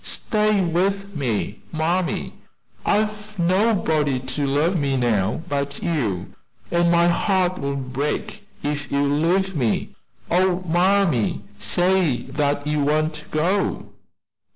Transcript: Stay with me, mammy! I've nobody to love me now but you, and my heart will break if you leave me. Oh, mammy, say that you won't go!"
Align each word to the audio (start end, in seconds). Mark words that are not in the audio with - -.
Stay 0.03 0.61
with 0.61 1.15
me, 1.15 1.59
mammy! 1.71 2.33
I've 2.87 3.37
nobody 3.37 4.19
to 4.19 4.47
love 4.47 4.75
me 4.75 4.97
now 4.97 5.43
but 5.47 5.83
you, 5.83 6.33
and 6.71 6.89
my 6.89 7.07
heart 7.07 7.59
will 7.59 7.75
break 7.75 8.47
if 8.63 8.91
you 8.91 9.03
leave 9.03 9.55
me. 9.55 9.93
Oh, 10.31 10.63
mammy, 10.65 11.43
say 11.59 12.23
that 12.23 12.65
you 12.65 12.79
won't 12.83 13.25
go!" 13.29 13.89